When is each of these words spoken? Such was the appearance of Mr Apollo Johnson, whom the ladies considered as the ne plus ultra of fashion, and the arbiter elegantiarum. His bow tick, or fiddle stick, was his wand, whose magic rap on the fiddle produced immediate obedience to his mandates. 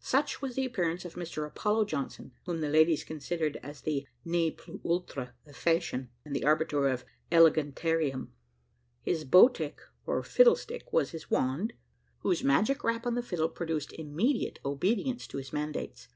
Such 0.00 0.40
was 0.40 0.54
the 0.56 0.64
appearance 0.64 1.04
of 1.04 1.16
Mr 1.16 1.46
Apollo 1.46 1.84
Johnson, 1.84 2.32
whom 2.46 2.62
the 2.62 2.68
ladies 2.70 3.04
considered 3.04 3.58
as 3.58 3.82
the 3.82 4.08
ne 4.24 4.50
plus 4.50 4.78
ultra 4.86 5.34
of 5.46 5.54
fashion, 5.54 6.08
and 6.24 6.34
the 6.34 6.44
arbiter 6.46 6.96
elegantiarum. 7.30 8.32
His 9.02 9.24
bow 9.24 9.48
tick, 9.50 9.82
or 10.06 10.22
fiddle 10.22 10.56
stick, 10.56 10.94
was 10.94 11.10
his 11.10 11.30
wand, 11.30 11.74
whose 12.20 12.42
magic 12.42 12.82
rap 12.84 13.04
on 13.06 13.16
the 13.16 13.22
fiddle 13.22 13.50
produced 13.50 13.92
immediate 13.92 14.58
obedience 14.64 15.26
to 15.26 15.36
his 15.36 15.52
mandates. 15.52 16.08